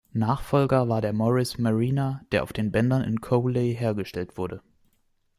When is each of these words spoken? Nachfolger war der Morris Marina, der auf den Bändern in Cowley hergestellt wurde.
Nachfolger 0.15 0.89
war 0.89 0.99
der 0.99 1.13
Morris 1.13 1.59
Marina, 1.59 2.21
der 2.31 2.41
auf 2.41 2.53
den 2.53 2.71
Bändern 2.71 3.03
in 3.03 3.21
Cowley 3.21 3.75
hergestellt 3.75 4.35
wurde. 4.35 4.63